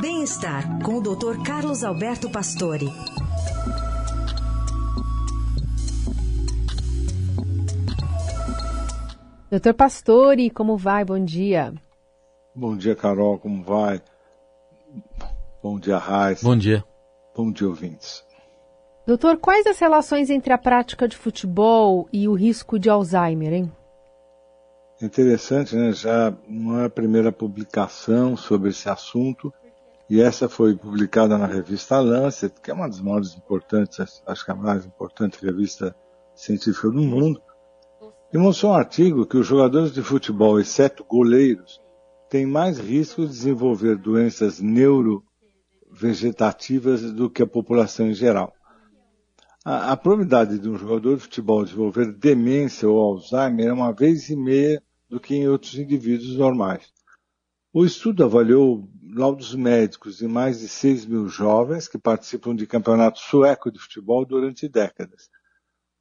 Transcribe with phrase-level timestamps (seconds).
[0.00, 1.42] Bem-estar com o Dr.
[1.44, 2.86] Carlos Alberto Pastore.
[9.50, 11.04] Doutor Pastore, como vai?
[11.04, 11.74] Bom dia.
[12.54, 14.00] Bom dia, Carol, como vai?
[15.60, 16.44] Bom dia, Raiz.
[16.44, 16.84] Bom dia.
[17.34, 18.24] Bom dia, ouvintes.
[19.04, 23.72] Doutor, quais as relações entre a prática de futebol e o risco de Alzheimer, hein?
[25.02, 25.90] Interessante, né?
[25.92, 29.52] Já não é a primeira publicação sobre esse assunto,
[30.08, 34.50] e essa foi publicada na revista Lancet, que é uma das maiores importantes, acho que
[34.50, 35.94] a mais importante revista
[36.34, 37.42] científica do mundo,
[38.32, 41.78] e mostrou um artigo que os jogadores de futebol, exceto goleiros,
[42.30, 48.54] têm mais risco de desenvolver doenças neurovegetativas do que a população em geral.
[49.64, 54.30] A, a probabilidade de um jogador de futebol desenvolver demência ou Alzheimer é uma vez
[54.30, 56.92] e meia do que em outros indivíduos normais.
[57.72, 58.88] O estudo avaliou
[59.18, 64.24] laudos médicos de mais de 6 mil jovens que participam de campeonato sueco de futebol
[64.24, 65.28] durante décadas.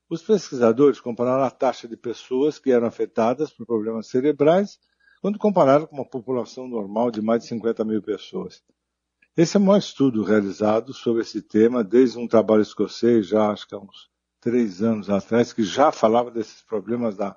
[0.10, 4.80] Os pesquisadores compararam a taxa de pessoas que eram afetadas por problemas cerebrais
[5.20, 8.64] quando compararam com uma população normal de mais de 50 mil pessoas.
[9.36, 13.68] Esse é o maior estudo realizado sobre esse tema desde um trabalho escocês, já acho
[13.68, 17.36] que há uns três anos atrás, que já falava desses problemas da,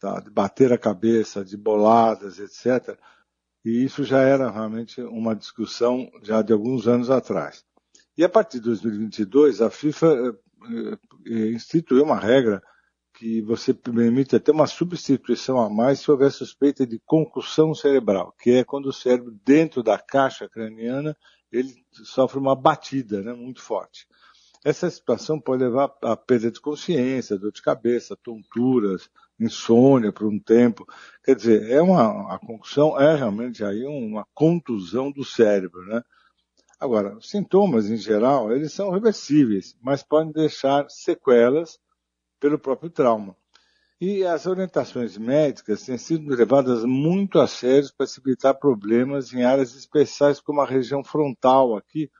[0.00, 2.98] da, de bater a cabeça, de boladas, etc.
[3.66, 7.64] E isso já era realmente uma discussão já de alguns anos atrás.
[8.16, 12.62] E a partir de 2022, a FIFA eh, eh, instituiu uma regra
[13.12, 18.52] que você permite até uma substituição a mais se houver suspeita de concussão cerebral, que
[18.52, 21.16] é quando o cérebro dentro da caixa craniana
[21.50, 24.06] ele sofre uma batida né, muito forte.
[24.64, 30.38] Essa situação pode levar a perda de consciência, dor de cabeça, tonturas, insônia por um
[30.38, 30.86] tempo.
[31.24, 36.02] Quer dizer, é uma a concussão é realmente aí uma contusão do cérebro, né?
[36.78, 41.78] Agora, os sintomas, em geral, eles são reversíveis, mas podem deixar sequelas
[42.38, 43.34] pelo próprio trauma.
[43.98, 49.42] E as orientações médicas têm sido levadas muito a sério para se evitar problemas em
[49.42, 52.10] áreas especiais como a região frontal aqui,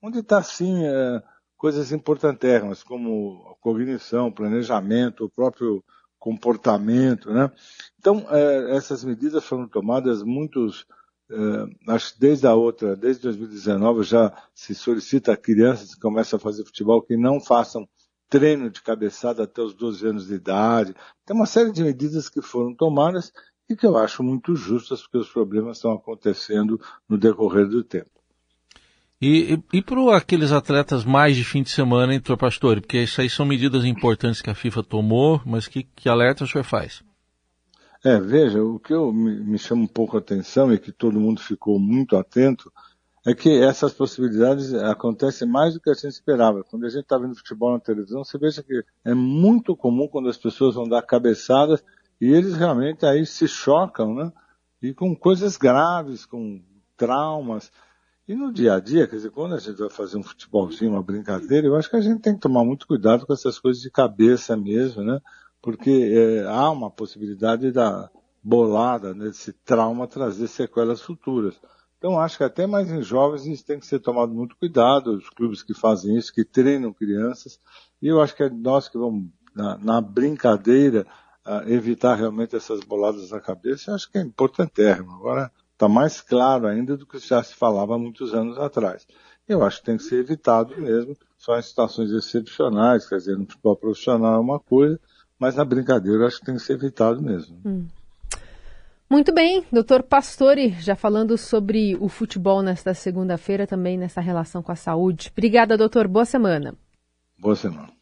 [0.00, 1.20] onde está, sim, é,
[1.56, 5.82] coisas importantíssimas, como cognição, planejamento, o próprio
[6.24, 7.50] comportamento, né?
[7.98, 10.86] Então, é, essas medidas foram tomadas muitos
[11.26, 16.36] Uh, acho que desde a outra, desde 2019, já se solicita a crianças que começam
[16.36, 17.88] a fazer futebol que não façam
[18.28, 20.94] treino de cabeçada até os 12 anos de idade.
[21.24, 23.32] Tem uma série de medidas que foram tomadas
[23.66, 28.10] e que eu acho muito justas, porque os problemas estão acontecendo no decorrer do tempo.
[29.20, 32.80] E, e, e para aqueles atletas mais de fim de semana, hein, doutor Pastor?
[32.80, 36.46] Porque isso aí são medidas importantes que a FIFA tomou, mas que, que alerta o
[36.46, 37.02] senhor faz?
[38.04, 41.18] É, veja, o que eu, me, me chama um pouco a atenção e que todo
[41.18, 42.70] mundo ficou muito atento
[43.26, 46.62] é que essas possibilidades acontecem mais do que a gente esperava.
[46.62, 50.28] Quando a gente está vendo futebol na televisão, você veja que é muito comum quando
[50.28, 51.82] as pessoas vão dar cabeçadas
[52.20, 54.30] e eles realmente aí se chocam, né?
[54.82, 56.62] E com coisas graves, com
[56.98, 57.72] traumas.
[58.26, 61.02] E no dia a dia, quer dizer, quando a gente vai fazer um futebolzinho, uma
[61.02, 63.90] brincadeira, eu acho que a gente tem que tomar muito cuidado com essas coisas de
[63.90, 65.20] cabeça mesmo, né?
[65.64, 68.10] porque é, há uma possibilidade da
[68.42, 71.58] bolada, desse né, trauma, trazer sequelas futuras.
[71.96, 75.30] Então, acho que até mais em jovens isso tem que ser tomado muito cuidado, os
[75.30, 77.58] clubes que fazem isso, que treinam crianças,
[78.02, 81.06] e eu acho que é nós que vamos, na, na brincadeira,
[81.46, 85.12] uh, evitar realmente essas boladas na cabeça, eu acho que é importantérrimo.
[85.12, 89.06] Agora, está mais claro ainda do que já se falava há muitos anos atrás.
[89.46, 93.44] Eu acho que tem que ser evitado mesmo, só em situações excepcionais, quer dizer, no
[93.44, 94.98] futebol profissional é uma coisa,
[95.38, 97.60] mas na brincadeira acho que tem que ser evitado mesmo.
[97.64, 97.86] Hum.
[99.10, 104.72] Muito bem, doutor Pastore, já falando sobre o futebol nesta segunda-feira, também nessa relação com
[104.72, 105.30] a saúde.
[105.30, 106.08] Obrigada, doutor.
[106.08, 106.74] Boa semana.
[107.38, 107.94] Boa semana.